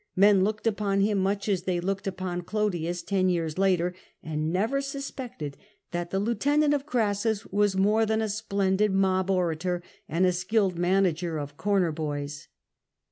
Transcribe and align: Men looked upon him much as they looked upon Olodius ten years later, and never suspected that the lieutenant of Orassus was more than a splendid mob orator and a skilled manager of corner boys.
Men 0.15 0.43
looked 0.43 0.65
upon 0.65 1.01
him 1.01 1.19
much 1.19 1.47
as 1.47 1.61
they 1.61 1.79
looked 1.79 2.07
upon 2.07 2.41
Olodius 2.41 3.05
ten 3.05 3.29
years 3.29 3.59
later, 3.59 3.93
and 4.23 4.51
never 4.51 4.81
suspected 4.81 5.57
that 5.91 6.09
the 6.09 6.17
lieutenant 6.19 6.73
of 6.73 6.85
Orassus 6.87 7.45
was 7.51 7.77
more 7.77 8.07
than 8.07 8.19
a 8.23 8.27
splendid 8.27 8.91
mob 8.91 9.29
orator 9.29 9.83
and 10.09 10.25
a 10.25 10.31
skilled 10.33 10.79
manager 10.79 11.37
of 11.37 11.55
corner 11.55 11.91
boys. 11.91 12.47